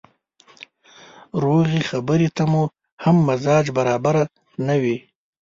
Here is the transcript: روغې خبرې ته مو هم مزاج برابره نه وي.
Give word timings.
روغې 1.43 1.81
خبرې 1.89 2.29
ته 2.35 2.43
مو 2.51 2.63
هم 3.03 3.15
مزاج 3.27 3.65
برابره 3.77 4.23
نه 4.67 4.75
وي. 4.81 4.97